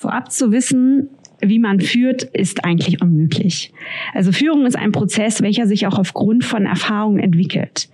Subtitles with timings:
[0.00, 1.10] Vorab zu wissen,
[1.42, 3.70] wie man führt, ist eigentlich unmöglich.
[4.14, 7.90] Also Führung ist ein Prozess, welcher sich auch aufgrund von Erfahrungen entwickelt.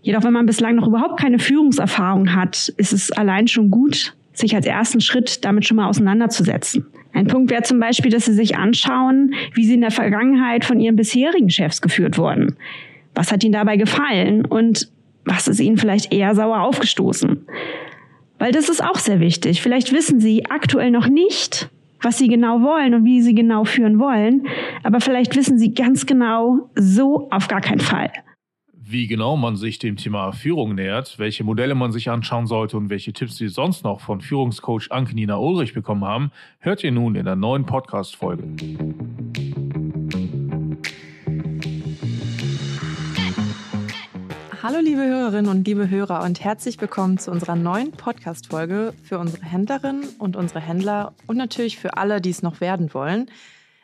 [0.00, 4.54] Jedoch, wenn man bislang noch überhaupt keine Führungserfahrung hat, ist es allein schon gut, sich
[4.54, 6.86] als ersten Schritt damit schon mal auseinanderzusetzen.
[7.12, 10.78] Ein Punkt wäre zum Beispiel, dass Sie sich anschauen, wie Sie in der Vergangenheit von
[10.78, 12.54] Ihren bisherigen Chefs geführt wurden.
[13.16, 14.88] Was hat Ihnen dabei gefallen und
[15.24, 17.43] was ist Ihnen vielleicht eher sauer aufgestoßen?
[18.44, 19.62] Weil das ist auch sehr wichtig.
[19.62, 21.70] Vielleicht wissen Sie aktuell noch nicht,
[22.02, 24.46] was Sie genau wollen und wie Sie genau führen wollen,
[24.82, 28.12] aber vielleicht wissen Sie ganz genau, so auf gar keinen Fall
[28.86, 32.90] wie genau man sich dem Thema Führung nähert, welche Modelle man sich anschauen sollte und
[32.90, 37.24] welche Tipps Sie sonst noch von Führungscoach Anke-Nina Ulrich bekommen haben, hört ihr nun in
[37.24, 38.44] der neuen Podcast-Folge.
[44.64, 49.44] Hallo liebe Hörerinnen und liebe Hörer und herzlich willkommen zu unserer neuen Podcast-Folge für unsere
[49.44, 53.30] Händlerinnen und unsere Händler und natürlich für alle, die es noch werden wollen.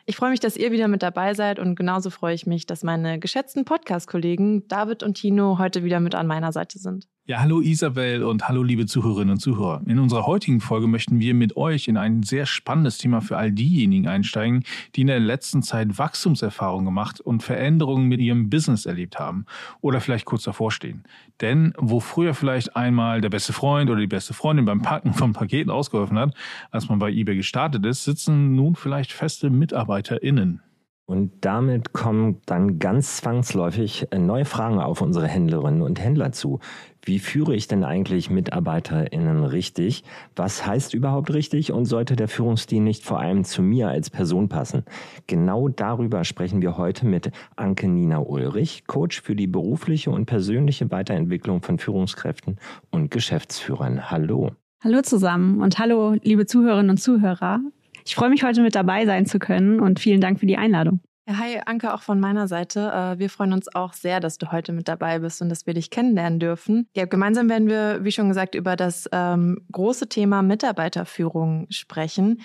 [0.07, 2.81] Ich freue mich, dass ihr wieder mit dabei seid und genauso freue ich mich, dass
[2.81, 7.07] meine geschätzten Podcast-Kollegen David und Tino heute wieder mit an meiner Seite sind.
[7.27, 9.83] Ja, hallo Isabel und hallo liebe Zuhörerinnen und Zuhörer.
[9.85, 13.51] In unserer heutigen Folge möchten wir mit euch in ein sehr spannendes Thema für all
[13.51, 14.63] diejenigen einsteigen,
[14.95, 19.45] die in der letzten Zeit Wachstumserfahrungen gemacht und Veränderungen mit ihrem Business erlebt haben
[19.81, 21.03] oder vielleicht kurz davor stehen.
[21.41, 25.31] Denn wo früher vielleicht einmal der beste Freund oder die beste Freundin beim Packen von
[25.31, 26.33] Paketen ausgeholfen hat,
[26.71, 30.63] als man bei eBay gestartet ist, sitzen nun vielleicht feste MitarbeiterInnen.
[31.05, 36.59] Und damit kommen dann ganz zwangsläufig äh, neue Fragen auf unsere Händlerinnen und Händler zu.
[37.03, 40.03] Wie führe ich denn eigentlich MitarbeiterInnen richtig?
[40.35, 41.73] Was heißt überhaupt richtig?
[41.73, 44.83] Und sollte der Führungsstil nicht vor allem zu mir als Person passen?
[45.27, 50.91] Genau darüber sprechen wir heute mit Anke Nina Ulrich, Coach für die berufliche und persönliche
[50.91, 52.57] Weiterentwicklung von Führungskräften
[52.91, 54.11] und Geschäftsführern.
[54.11, 54.51] Hallo.
[54.83, 57.59] Hallo zusammen und hallo, liebe Zuhörerinnen und Zuhörer.
[58.05, 61.01] Ich freue mich, heute mit dabei sein zu können und vielen Dank für die Einladung.
[61.29, 62.91] Hi, Anke, auch von meiner Seite.
[62.91, 65.73] Äh, wir freuen uns auch sehr, dass du heute mit dabei bist und dass wir
[65.73, 66.87] dich kennenlernen dürfen.
[66.95, 72.41] Ja, gemeinsam werden wir, wie schon gesagt, über das ähm, große Thema Mitarbeiterführung sprechen.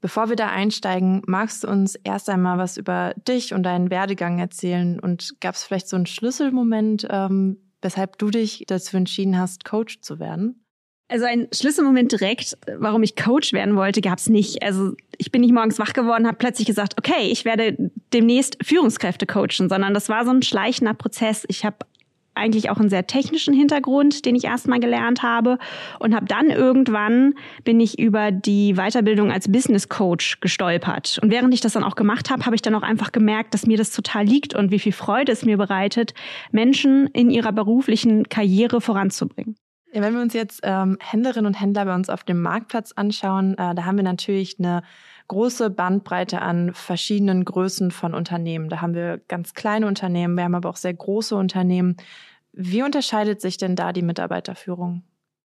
[0.00, 4.38] Bevor wir da einsteigen, magst du uns erst einmal was über dich und deinen Werdegang
[4.38, 4.98] erzählen?
[4.98, 10.00] Und gab es vielleicht so einen Schlüsselmoment, ähm, weshalb du dich dazu entschieden hast, Coach
[10.00, 10.63] zu werden?
[11.08, 14.62] Also ein Schlüsselmoment direkt, warum ich Coach werden wollte, gab es nicht.
[14.62, 19.26] Also ich bin nicht morgens wach geworden, habe plötzlich gesagt, okay, ich werde demnächst Führungskräfte
[19.26, 21.44] coachen, sondern das war so ein schleichender Prozess.
[21.48, 21.76] Ich habe
[22.34, 25.58] eigentlich auch einen sehr technischen Hintergrund, den ich erstmal gelernt habe
[26.00, 27.34] und habe dann irgendwann
[27.64, 31.94] bin ich über die Weiterbildung als Business Coach gestolpert und während ich das dann auch
[31.94, 34.78] gemacht habe, habe ich dann auch einfach gemerkt, dass mir das total liegt und wie
[34.78, 36.12] viel Freude es mir bereitet,
[36.50, 39.56] Menschen in ihrer beruflichen Karriere voranzubringen.
[39.94, 43.52] Ja, wenn wir uns jetzt ähm, Händlerinnen und Händler bei uns auf dem Marktplatz anschauen,
[43.52, 44.82] äh, da haben wir natürlich eine
[45.28, 48.68] große Bandbreite an verschiedenen Größen von Unternehmen.
[48.68, 51.96] Da haben wir ganz kleine Unternehmen, wir haben aber auch sehr große Unternehmen.
[52.52, 55.04] Wie unterscheidet sich denn da die Mitarbeiterführung?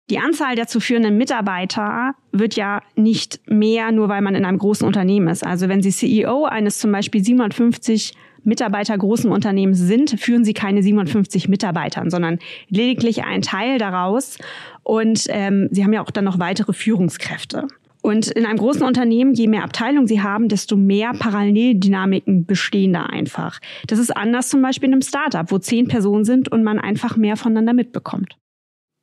[0.09, 4.57] Die Anzahl der zu führenden Mitarbeiter wird ja nicht mehr, nur weil man in einem
[4.57, 5.45] großen Unternehmen ist.
[5.45, 8.13] Also wenn Sie CEO eines zum Beispiel 750
[8.43, 12.39] Mitarbeiter großen Unternehmens sind, führen sie keine 57 Mitarbeitern, sondern
[12.69, 14.37] lediglich einen Teil daraus.
[14.83, 17.67] Und ähm, sie haben ja auch dann noch weitere Führungskräfte.
[18.01, 23.03] Und in einem großen Unternehmen, je mehr Abteilungen sie haben, desto mehr Paralleldynamiken bestehen da
[23.03, 23.59] einfach.
[23.87, 27.17] Das ist anders zum Beispiel in einem Startup, wo zehn Personen sind und man einfach
[27.17, 28.37] mehr voneinander mitbekommt.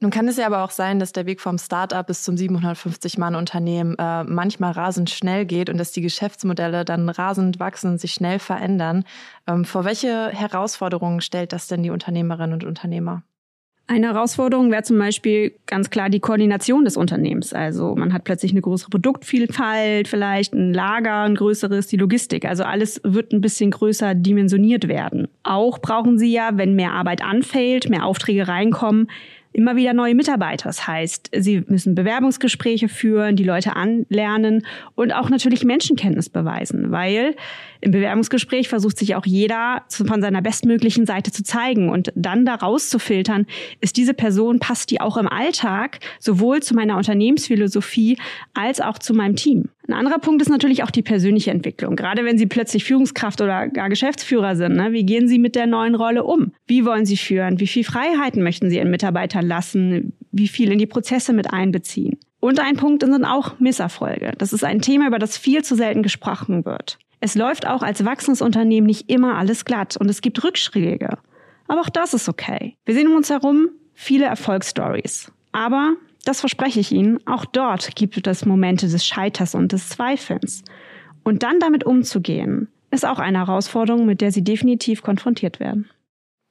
[0.01, 3.97] Nun kann es ja aber auch sein, dass der Weg vom Startup bis zum 750-Mann-Unternehmen
[3.99, 8.39] äh, manchmal rasend schnell geht und dass die Geschäftsmodelle dann rasend wachsen und sich schnell
[8.39, 9.05] verändern.
[9.47, 13.23] Ähm, vor welche Herausforderungen stellt das denn die Unternehmerinnen und Unternehmer?
[13.89, 17.53] Eine Herausforderung wäre zum Beispiel ganz klar die Koordination des Unternehmens.
[17.53, 22.47] Also man hat plötzlich eine größere Produktvielfalt, vielleicht ein Lager, ein größeres, die Logistik.
[22.47, 25.29] Also alles wird ein bisschen größer dimensioniert werden.
[25.45, 29.07] Auch brauchen Sie ja, wenn mehr Arbeit anfällt, mehr Aufträge reinkommen,
[29.57, 30.69] immer wieder neue Mitarbeiter.
[30.69, 37.35] Das heißt, sie müssen Bewerbungsgespräche führen, die Leute anlernen und auch natürlich Menschenkenntnis beweisen, weil
[37.81, 42.89] im Bewerbungsgespräch versucht sich auch jeder von seiner bestmöglichen Seite zu zeigen und dann daraus
[42.89, 43.47] zu filtern,
[43.81, 48.19] ist diese Person, passt die auch im Alltag sowohl zu meiner Unternehmensphilosophie
[48.55, 49.69] als auch zu meinem Team.
[49.89, 51.95] Ein anderer Punkt ist natürlich auch die persönliche Entwicklung.
[51.95, 54.93] Gerade wenn Sie plötzlich Führungskraft oder gar Geschäftsführer sind, ne?
[54.93, 56.53] wie gehen Sie mit der neuen Rolle um?
[56.67, 57.61] Wie wollen Sie führen?
[57.61, 60.13] Wie viel Freiheiten möchten Sie Ihren Mitarbeitern lassen?
[60.33, 62.19] Wie viel in die Prozesse mit einbeziehen?
[62.41, 64.33] Und ein Punkt sind auch Misserfolge.
[64.39, 66.99] Das ist ein Thema, über das viel zu selten gesprochen wird.
[67.21, 71.19] Es läuft auch als Wachstumsunternehmen nicht immer alles glatt und es gibt Rückschläge.
[71.69, 72.77] Aber auch das ist okay.
[72.85, 75.33] Wir sehen um uns herum viele Erfolgsstories.
[75.53, 75.95] Aber
[76.27, 77.25] Das verspreche ich Ihnen.
[77.25, 80.65] Auch dort gibt es Momente des Scheiters und des Zweifelns.
[81.23, 85.89] Und dann damit umzugehen, ist auch eine Herausforderung, mit der Sie definitiv konfrontiert werden.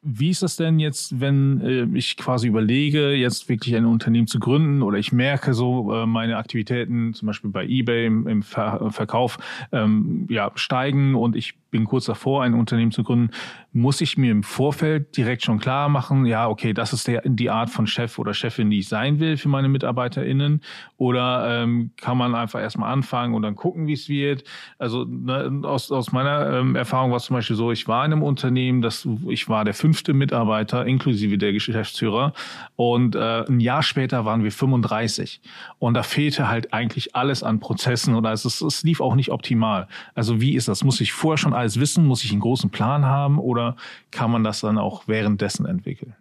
[0.08, 4.40] Wie ist das denn jetzt, wenn äh, ich quasi überlege, jetzt wirklich ein Unternehmen zu
[4.40, 8.92] gründen oder ich merke so, äh, meine Aktivitäten zum Beispiel bei eBay im, im Ver
[8.92, 9.40] Verkauf
[9.72, 13.32] ähm, ja, steigen und ich bin kurz davor, ein Unternehmen zu gründen,
[13.74, 17.50] muss ich mir im Vorfeld direkt schon klar machen, ja, okay, das ist der, die
[17.50, 20.62] Art von Chef oder Chefin, die ich sein will für meine MitarbeiterInnen?
[20.96, 24.46] Oder ähm, kann man einfach erstmal anfangen und dann gucken, wie es wird?
[24.80, 28.14] Also ne, aus, aus meiner ähm, Erfahrung war es zum Beispiel so, ich war in
[28.14, 32.32] einem Unternehmen, das, ich war der fünfte Mitarbeiter, inklusive der Geschäftsführer.
[32.78, 35.42] Und äh, ein Jahr später waren wir 35.
[35.80, 39.90] Und da fehlte halt eigentlich alles an Prozessen oder es, es lief auch nicht optimal.
[40.14, 40.86] Also wie ist das?
[40.86, 42.06] Muss ich vorher schon alles wissen?
[42.06, 43.40] Muss ich einen großen Plan haben?
[43.40, 43.76] Oder
[44.12, 46.16] kann man das dann auch währenddessen entwickeln?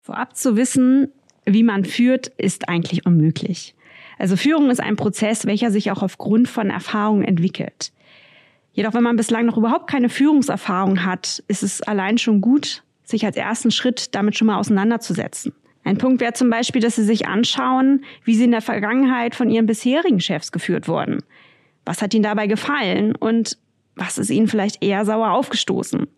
[0.00, 1.08] Vorab zu wissen,
[1.44, 3.74] wie man führt, ist eigentlich unmöglich.
[4.18, 7.92] Also Führung ist ein Prozess, welcher sich auch aufgrund von Erfahrungen entwickelt.
[8.72, 13.24] Jedoch, wenn man bislang noch überhaupt keine Führungserfahrung hat, ist es allein schon gut, sich
[13.24, 15.52] als ersten Schritt damit schon mal auseinanderzusetzen.
[15.82, 19.50] Ein Punkt wäre zum Beispiel, dass Sie sich anschauen, wie Sie in der Vergangenheit von
[19.50, 21.24] Ihren bisherigen Chefs geführt wurden.
[21.84, 23.58] Was hat Ihnen dabei gefallen und
[24.00, 26.08] was ist Ihnen vielleicht eher sauer aufgestoßen?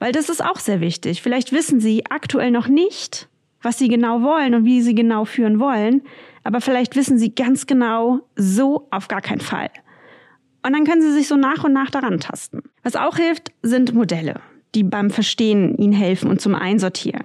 [0.00, 1.22] Weil das ist auch sehr wichtig.
[1.22, 3.28] Vielleicht wissen Sie aktuell noch nicht,
[3.62, 6.02] was Sie genau wollen und wie Sie genau führen wollen,
[6.42, 9.70] aber vielleicht wissen Sie ganz genau, so auf gar keinen Fall.
[10.66, 12.62] Und dann können Sie sich so nach und nach daran tasten.
[12.82, 14.40] Was auch hilft, sind Modelle,
[14.74, 17.24] die beim Verstehen Ihnen helfen und zum Einsortieren.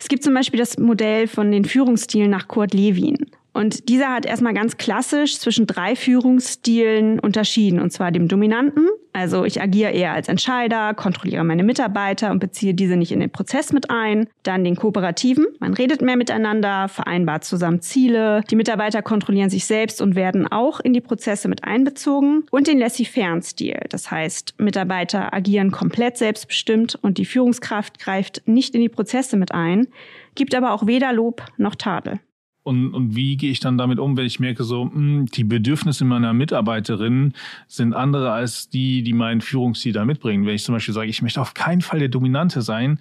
[0.00, 3.18] Es gibt zum Beispiel das Modell von den Führungsstilen nach Kurt Lewin.
[3.52, 9.44] Und dieser hat erstmal ganz klassisch zwischen drei Führungsstilen unterschieden, und zwar dem dominanten, also
[9.44, 13.72] ich agiere eher als Entscheider, kontrolliere meine Mitarbeiter und beziehe diese nicht in den Prozess
[13.72, 14.28] mit ein.
[14.42, 20.00] Dann den kooperativen, man redet mehr miteinander, vereinbart zusammen Ziele, die Mitarbeiter kontrollieren sich selbst
[20.00, 22.44] und werden auch in die Prozesse mit einbezogen.
[22.50, 28.74] Und den laissez-faire Stil, das heißt Mitarbeiter agieren komplett selbstbestimmt und die Führungskraft greift nicht
[28.74, 29.88] in die Prozesse mit ein,
[30.34, 32.18] gibt aber auch weder Lob noch Tadel.
[32.64, 35.44] Und, und wie gehe ich dann damit um, wenn ich merke, so, mh, hm, die
[35.44, 37.32] Bedürfnisse meiner Mitarbeiterin
[37.66, 40.46] sind andere als die, die mein Führungsstil da mitbringen.
[40.46, 43.00] Wenn ich zum Beispiel sage, ich möchte auf keinen Fall der Dominante sein,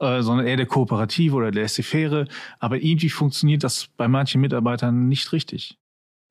[0.00, 1.94] äh, sondern eher der Kooperative oder der laissez
[2.58, 5.78] aber irgendwie funktioniert das bei manchen Mitarbeitern nicht richtig.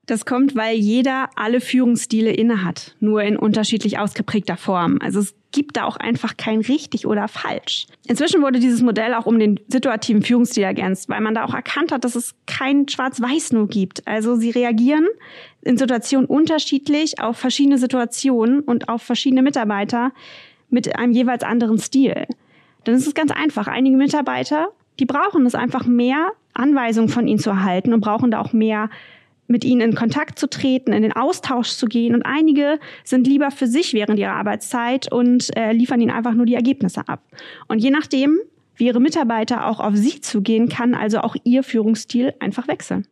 [0.06, 5.00] Das kommt, weil jeder alle Führungsstile innehat, nur in unterschiedlich ausgeprägter Form.
[5.02, 7.88] Also es gibt da auch einfach kein richtig oder falsch.
[8.06, 11.94] Inzwischen wurde dieses Modell auch um den situativen Führungsstil ergänzt, weil man da auch erkannt
[11.94, 14.06] hat, dass es kein Schwarz-Weiß nur gibt.
[14.06, 15.08] Also sie reagieren
[15.62, 20.12] in Situationen unterschiedlich auf verschiedene Situationen und auf verschiedene Mitarbeiter
[20.70, 22.28] mit einem jeweils anderen Stil.
[22.84, 23.68] Dann ist es ganz einfach.
[23.68, 24.68] Einige Mitarbeiter,
[25.00, 28.90] die brauchen es einfach mehr Anweisungen von ihnen zu erhalten und brauchen da auch mehr
[29.48, 32.16] mit ihnen in Kontakt zu treten, in den Austausch zu gehen.
[32.16, 36.46] Und einige sind lieber für sich während ihrer Arbeitszeit und äh, liefern ihnen einfach nur
[36.46, 37.22] die Ergebnisse ab.
[37.68, 38.40] Und je nachdem,
[38.76, 43.08] wie ihre Mitarbeiter auch auf sie zugehen, kann also auch ihr Führungsstil einfach wechseln.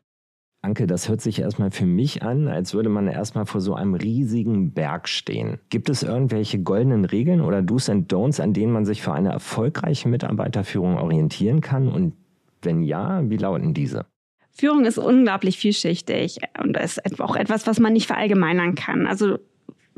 [0.63, 3.95] Anke, das hört sich erstmal für mich an, als würde man erstmal vor so einem
[3.95, 5.59] riesigen Berg stehen.
[5.69, 9.33] Gibt es irgendwelche goldenen Regeln oder Do's and Don'ts, an denen man sich für eine
[9.33, 11.89] erfolgreiche Mitarbeiterführung orientieren kann?
[11.89, 12.13] Und
[12.61, 14.05] wenn ja, wie lauten diese?
[14.55, 19.07] Führung ist unglaublich vielschichtig und ist auch etwas, was man nicht verallgemeinern kann.
[19.07, 19.39] Also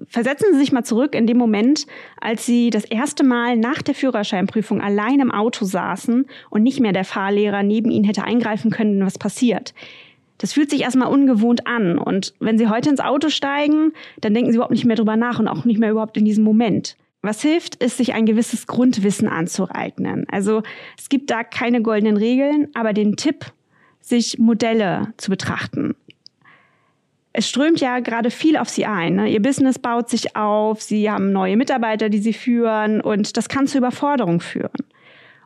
[0.07, 1.87] versetzen Sie sich mal zurück in dem Moment,
[2.19, 6.93] als Sie das erste Mal nach der Führerscheinprüfung allein im Auto saßen und nicht mehr
[6.93, 9.73] der Fahrlehrer neben Ihnen hätte eingreifen können, was passiert.
[10.37, 11.97] Das fühlt sich erstmal ungewohnt an.
[11.97, 15.39] Und wenn Sie heute ins Auto steigen, dann denken Sie überhaupt nicht mehr drüber nach
[15.39, 16.97] und auch nicht mehr überhaupt in diesem Moment.
[17.21, 20.25] Was hilft, ist, sich ein gewisses Grundwissen anzueignen.
[20.29, 20.61] Also
[20.97, 23.45] es gibt da keine goldenen Regeln, aber den Tipp,
[24.05, 25.95] sich Modelle zu betrachten.
[27.33, 29.15] Es strömt ja gerade viel auf sie ein.
[29.15, 29.29] Ne?
[29.29, 33.67] Ihr Business baut sich auf, sie haben neue Mitarbeiter, die sie führen und das kann
[33.67, 34.71] zu Überforderung führen.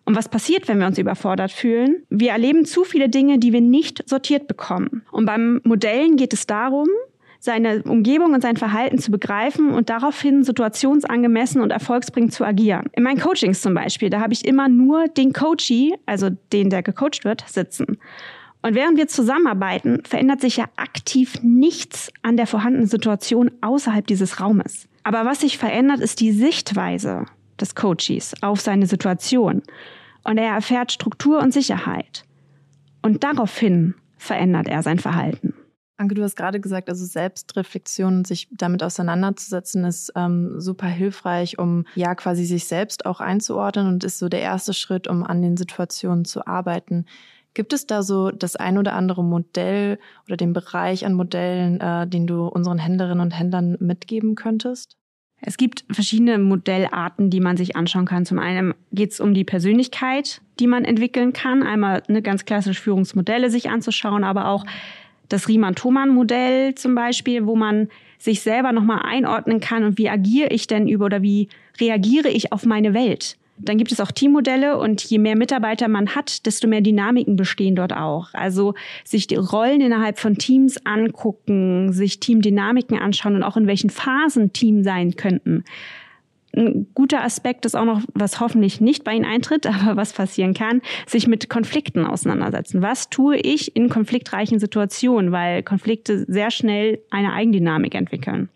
[0.05, 2.03] Und was passiert, wenn wir uns überfordert fühlen?
[2.09, 5.03] Wir erleben zu viele Dinge, die wir nicht sortiert bekommen.
[5.11, 6.87] Und beim Modellen geht es darum,
[7.39, 12.87] seine Umgebung und sein Verhalten zu begreifen und daraufhin situationsangemessen und erfolgsbringend zu agieren.
[12.93, 16.83] In meinen Coachings zum Beispiel, da habe ich immer nur den Coachee, also den, der
[16.83, 17.97] gecoacht wird, sitzen.
[18.61, 24.41] Und während wir zusammenarbeiten, verändert sich ja aktiv nichts an der vorhandenen Situation außerhalb dieses
[24.41, 24.87] Raumes.
[25.03, 27.25] Aber was sich verändert, ist die Sichtweise
[27.59, 29.63] des Coaches auf seine Situation.
[30.23, 32.25] Und er erfährt Struktur und Sicherheit.
[33.01, 35.53] Und daraufhin verändert er sein Verhalten.
[35.99, 41.85] Anke, du hast gerade gesagt, also Selbstreflexion, sich damit auseinanderzusetzen, ist ähm, super hilfreich, um
[41.95, 45.57] ja quasi sich selbst auch einzuordnen und ist so der erste Schritt, um an den
[45.57, 47.05] Situationen zu arbeiten.
[47.59, 52.07] Gibt es da so das ein oder andere Modell oder den Bereich an Modellen, äh,
[52.07, 54.95] den du unseren Händlerinnen und Händlern mitgeben könntest?
[55.41, 58.25] Es gibt verschiedene Modellarten, die man sich anschauen kann.
[58.25, 61.61] Zum einen geht es um die Persönlichkeit, die man entwickeln kann.
[61.61, 64.65] Einmal eine ganz klassische Führungsmodelle sich anzuschauen, aber auch
[65.27, 67.89] das Riemann-Thomann-Modell zum Beispiel, wo man
[68.19, 71.49] sich selber nochmal einordnen kann und wie agiere ich denn über oder wie
[71.81, 73.37] reagiere ich auf meine Welt.
[73.61, 77.75] Dann gibt es auch Teammodelle und je mehr Mitarbeiter man hat, desto mehr Dynamiken bestehen
[77.75, 78.29] dort auch.
[78.33, 78.73] Also
[79.03, 84.53] sich die Rollen innerhalb von Teams angucken, sich Teamdynamiken anschauen und auch in welchen Phasen
[84.53, 85.65] Team sein könnten.
[86.55, 90.53] Ein guter Aspekt ist auch noch, was hoffentlich nicht bei Ihnen eintritt, aber was passieren
[90.53, 92.81] kann, sich mit Konflikten auseinandersetzen.
[92.81, 98.49] Was tue ich in konfliktreichen Situationen, weil Konflikte sehr schnell eine Eigendynamik entwickeln.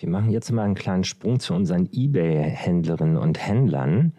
[0.00, 4.12] Wir machen jetzt mal einen kleinen Sprung zu unseren eBay-Händlerinnen und Händlern.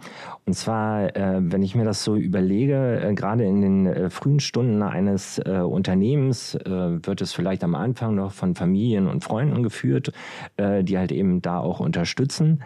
[0.46, 4.42] Und zwar, äh, wenn ich mir das so überlege, äh, gerade in den äh, frühen
[4.42, 9.64] Stunden eines äh, Unternehmens äh, wird es vielleicht am Anfang noch von Familien und Freunden
[9.64, 10.12] geführt,
[10.58, 12.62] äh, die halt eben da auch unterstützen.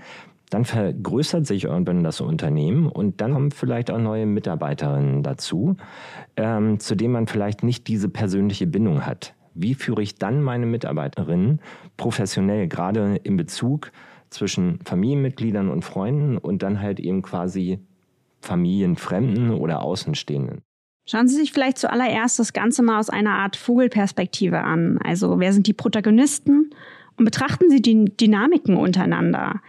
[0.49, 5.77] Dann vergrößert sich irgendwann das Unternehmen und dann kommen vielleicht auch neue Mitarbeiterinnen dazu,
[6.35, 9.35] ähm, zu denen man vielleicht nicht diese persönliche Bindung hat.
[9.53, 11.59] Wie führe ich dann meine Mitarbeiterinnen
[11.97, 13.91] professionell, gerade in Bezug
[14.29, 17.79] zwischen Familienmitgliedern und Freunden und dann halt eben quasi
[18.41, 20.61] Familienfremden oder Außenstehenden?
[21.05, 24.99] Schauen Sie sich vielleicht zuallererst das Ganze mal aus einer Art Vogelperspektive an.
[25.03, 26.69] Also wer sind die Protagonisten?
[27.17, 29.61] Und betrachten Sie die Dynamiken untereinander.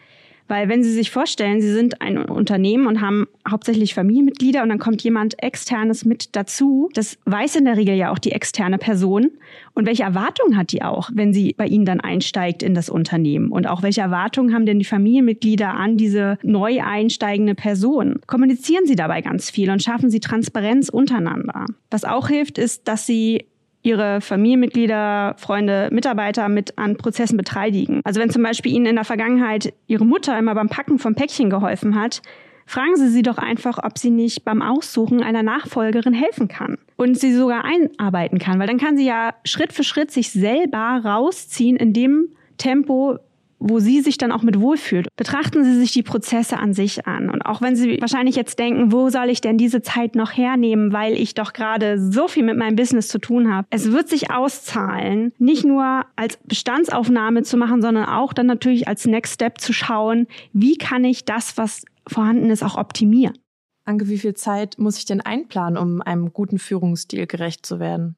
[0.46, 4.78] Weil wenn Sie sich vorstellen, Sie sind ein Unternehmen und haben hauptsächlich Familienmitglieder und dann
[4.78, 9.30] kommt jemand externes mit dazu, das weiß in der Regel ja auch die externe Person.
[9.74, 13.50] Und welche Erwartungen hat die auch, wenn sie bei Ihnen dann einsteigt in das Unternehmen?
[13.50, 18.20] Und auch welche Erwartungen haben denn die Familienmitglieder an diese neu einsteigende Person?
[18.26, 21.64] Kommunizieren Sie dabei ganz viel und schaffen Sie Transparenz untereinander.
[21.90, 23.46] Was auch hilft, ist, dass Sie
[23.84, 28.00] ihre Familienmitglieder, Freunde, Mitarbeiter mit an Prozessen beteiligen.
[28.02, 31.50] Also wenn zum Beispiel Ihnen in der Vergangenheit Ihre Mutter immer beim Packen vom Päckchen
[31.50, 32.22] geholfen hat,
[32.66, 37.18] fragen Sie sie doch einfach, ob sie nicht beim Aussuchen einer Nachfolgerin helfen kann und
[37.18, 41.76] sie sogar einarbeiten kann, weil dann kann sie ja Schritt für Schritt sich selber rausziehen
[41.76, 43.18] in dem Tempo,
[43.58, 45.08] wo sie sich dann auch mit wohlfühlt.
[45.16, 47.30] Betrachten Sie sich die Prozesse an sich an.
[47.30, 50.92] Und auch wenn Sie wahrscheinlich jetzt denken, wo soll ich denn diese Zeit noch hernehmen,
[50.92, 53.66] weil ich doch gerade so viel mit meinem Business zu tun habe.
[53.70, 59.06] Es wird sich auszahlen, nicht nur als Bestandsaufnahme zu machen, sondern auch dann natürlich als
[59.06, 63.38] Next Step zu schauen, wie kann ich das, was vorhanden ist, auch optimieren.
[63.84, 68.16] Anke, wie viel Zeit muss ich denn einplanen, um einem guten Führungsstil gerecht zu werden?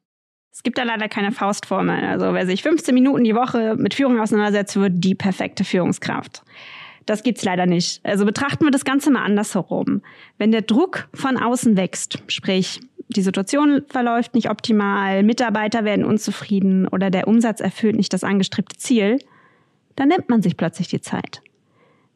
[0.56, 2.02] Es gibt da leider keine Faustformel.
[2.02, 6.42] Also wer sich 15 Minuten die Woche mit Führung auseinandersetzt, wird die perfekte Führungskraft.
[7.04, 8.00] Das gibt's leider nicht.
[8.04, 10.00] Also betrachten wir das Ganze mal andersherum.
[10.38, 16.88] Wenn der Druck von außen wächst, sprich die Situation verläuft nicht optimal, Mitarbeiter werden unzufrieden
[16.88, 19.18] oder der Umsatz erfüllt nicht das angestrebte Ziel,
[19.94, 21.42] dann nimmt man sich plötzlich die Zeit.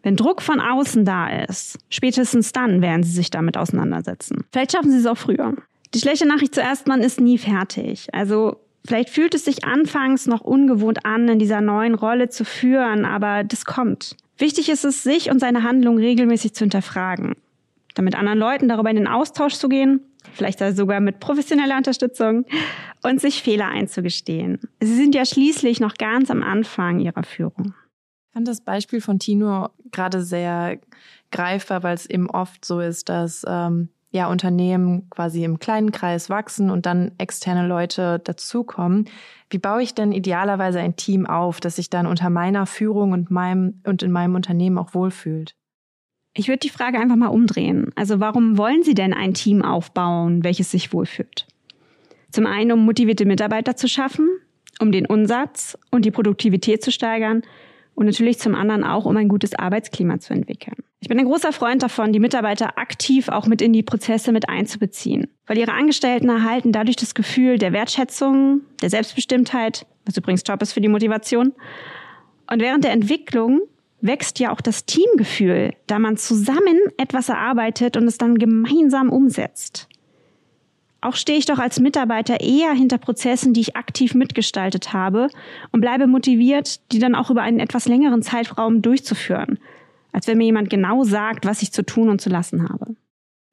[0.02, 4.46] Wenn Druck von außen da ist, spätestens dann werden Sie sich damit auseinandersetzen.
[4.50, 5.56] Vielleicht schaffen Sie es auch früher.
[5.94, 8.08] Die schlechte Nachricht zuerst, man ist nie fertig.
[8.12, 8.56] Also
[8.86, 13.44] vielleicht fühlt es sich anfangs noch ungewohnt an, in dieser neuen Rolle zu führen, aber
[13.44, 14.16] das kommt.
[14.38, 17.34] Wichtig ist es, sich und seine Handlung regelmäßig zu hinterfragen.
[17.94, 20.00] Dann mit anderen Leuten darüber in den Austausch zu gehen,
[20.32, 22.46] vielleicht sogar mit professioneller Unterstützung
[23.02, 24.60] und sich Fehler einzugestehen.
[24.80, 27.74] Sie sind ja schließlich noch ganz am Anfang ihrer Führung.
[28.28, 30.78] Ich fand das Beispiel von Tino gerade sehr
[31.32, 36.28] greifbar, weil es eben oft so ist, dass ähm, ja, Unternehmen quasi im kleinen Kreis
[36.28, 39.08] wachsen und dann externe Leute dazukommen.
[39.50, 43.30] Wie baue ich denn idealerweise ein Team auf, das sich dann unter meiner Führung und
[43.30, 45.54] meinem und in meinem Unternehmen auch wohlfühlt?
[46.34, 47.90] Ich würde die Frage einfach mal umdrehen.
[47.94, 51.46] Also warum wollen Sie denn ein Team aufbauen, welches sich wohlfühlt?
[52.30, 54.28] Zum einen, um motivierte Mitarbeiter zu schaffen,
[54.80, 57.42] um den Umsatz und die Produktivität zu steigern
[57.94, 60.76] und natürlich zum anderen auch, um ein gutes Arbeitsklima zu entwickeln.
[61.00, 64.48] Ich bin ein großer Freund davon, die Mitarbeiter aktiv auch mit in die Prozesse mit
[64.48, 70.62] einzubeziehen, weil ihre Angestellten erhalten dadurch das Gefühl der Wertschätzung, der Selbstbestimmtheit, was übrigens Job
[70.62, 71.52] ist für die Motivation.
[72.50, 73.60] Und während der Entwicklung
[74.00, 79.89] wächst ja auch das Teamgefühl, da man zusammen etwas erarbeitet und es dann gemeinsam umsetzt.
[81.00, 85.28] Auch stehe ich doch als Mitarbeiter eher hinter Prozessen, die ich aktiv mitgestaltet habe
[85.72, 89.58] und bleibe motiviert, die dann auch über einen etwas längeren Zeitraum durchzuführen,
[90.12, 92.96] als wenn mir jemand genau sagt, was ich zu tun und zu lassen habe.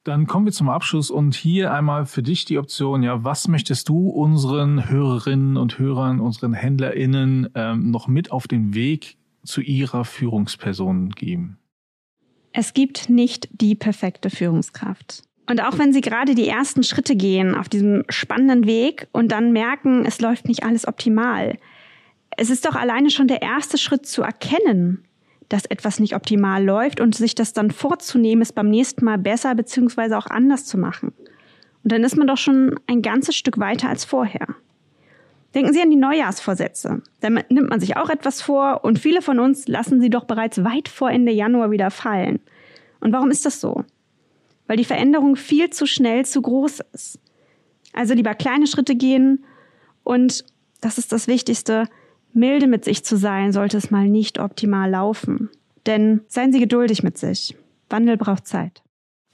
[0.04, 3.90] Dann kommen wir zum Abschluss und hier einmal für dich die Option, ja, was möchtest
[3.90, 10.06] du unseren Hörerinnen und Hörern, unseren HändlerInnen ähm, noch mit auf den Weg zu ihrer
[10.06, 11.58] Führungsperson geben?
[12.54, 15.24] Es gibt nicht die perfekte Führungskraft.
[15.50, 19.54] Und auch wenn Sie gerade die ersten Schritte gehen auf diesem spannenden Weg und dann
[19.54, 21.58] merken, es läuft nicht alles optimal,
[22.36, 25.04] es ist doch alleine schon der erste Schritt zu erkennen,
[25.50, 29.56] dass etwas nicht optimal läuft und sich das dann vorzunehmen, es beim nächsten Mal besser
[29.56, 30.16] bzw.
[30.16, 31.14] auch anders zu machen.
[31.84, 34.48] Und dann ist man doch schon ein ganzes Stück weiter als vorher.
[35.56, 37.02] Denken Sie an die Neujahrsvorsätze.
[37.22, 40.64] Da nimmt man sich auch etwas vor und viele von uns lassen sie doch bereits
[40.64, 42.40] weit vor Ende Januar wieder fallen.
[43.00, 43.86] Und warum ist das so?
[44.68, 47.20] Weil die Veränderung viel zu schnell zu groß ist.
[47.94, 49.44] Also lieber kleine Schritte gehen
[50.04, 50.46] und,
[50.82, 51.88] das ist das Wichtigste,
[52.34, 55.50] milde mit sich zu sein, sollte es mal nicht optimal laufen.
[55.86, 57.56] Denn seien Sie geduldig mit sich.
[57.90, 58.84] Wandel braucht Zeit.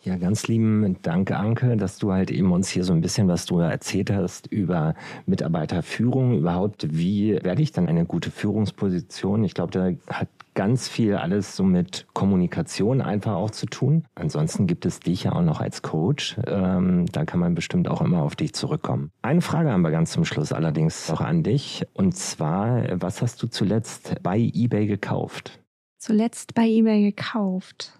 [0.03, 3.45] Ja, ganz lieben Dank, Anke, dass du halt eben uns hier so ein bisschen was
[3.45, 4.95] du erzählt hast über
[5.25, 9.45] Mitarbeiterführung, überhaupt, wie werde ich dann eine gute Führungsposition?
[9.45, 14.03] Ich glaube, da hat ganz viel alles so mit Kommunikation einfach auch zu tun.
[14.15, 16.35] Ansonsten gibt es dich ja auch noch als Coach.
[16.47, 19.09] Ähm, da kann man bestimmt auch immer auf dich zurückkommen.
[19.21, 21.85] Eine Frage haben wir ganz zum Schluss allerdings auch an dich.
[21.93, 25.61] Und zwar, was hast du zuletzt bei eBay gekauft?
[25.97, 27.97] Zuletzt bei eBay gekauft.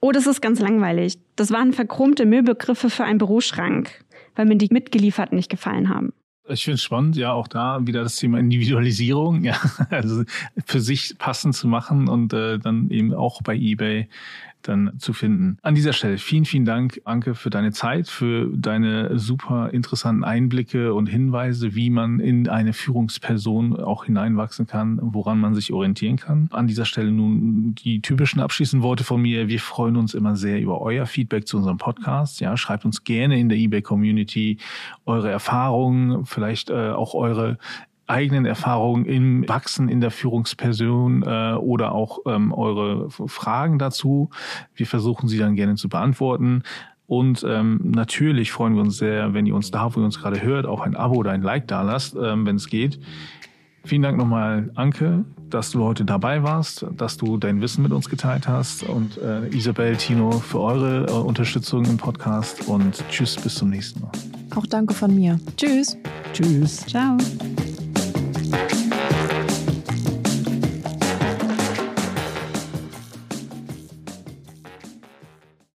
[0.00, 1.18] Oh, das ist ganz langweilig.
[1.36, 4.04] Das waren verchromte Möbelgriffe für einen Büroschrank,
[4.36, 6.12] weil mir die mitgeliefert nicht gefallen haben.
[6.48, 9.56] Ich finde es spannend, ja, auch da wieder das Thema Individualisierung, ja,
[9.90, 10.24] also
[10.66, 14.08] für sich passend zu machen und äh, dann eben auch bei eBay
[14.62, 15.58] dann zu finden.
[15.62, 20.94] An dieser Stelle vielen, vielen Dank, Anke, für deine Zeit, für deine super interessanten Einblicke
[20.94, 26.48] und Hinweise, wie man in eine Führungsperson auch hineinwachsen kann, woran man sich orientieren kann.
[26.52, 29.48] An dieser Stelle nun die typischen abschließenden Worte von mir.
[29.48, 32.40] Wir freuen uns immer sehr über euer Feedback zu unserem Podcast.
[32.40, 34.58] Ja, schreibt uns gerne in der eBay Community
[35.06, 37.58] eure Erfahrungen, vielleicht äh, auch eure
[38.10, 44.30] eigenen Erfahrungen im Wachsen in der Führungsperson äh, oder auch ähm, eure Fragen dazu.
[44.74, 46.62] Wir versuchen sie dann gerne zu beantworten.
[47.06, 50.42] Und ähm, natürlich freuen wir uns sehr, wenn ihr uns da, wo ihr uns gerade
[50.42, 53.00] hört, auch ein Abo oder ein Like da lasst, ähm, wenn es geht.
[53.84, 58.08] Vielen Dank nochmal, Anke, dass du heute dabei warst, dass du dein Wissen mit uns
[58.08, 63.54] geteilt hast und äh, Isabel, Tino für eure äh, Unterstützung im Podcast und tschüss, bis
[63.54, 64.12] zum nächsten Mal.
[64.54, 65.40] Auch danke von mir.
[65.56, 65.96] Tschüss.
[66.32, 66.86] Tschüss.
[66.86, 67.16] Ciao.